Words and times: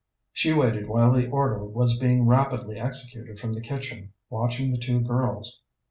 She 0.33 0.51
waited 0.51 0.87
while 0.89 1.11
the 1.11 1.29
order 1.29 1.63
was 1.63 1.99
being 1.99 2.25
rapidly 2.25 2.79
executed 2.79 3.39
from 3.39 3.53
the 3.53 3.61
kitchen, 3.61 4.13
watching 4.31 4.71
the 4.71 4.79
two 4.79 4.99
girls. 5.01 5.61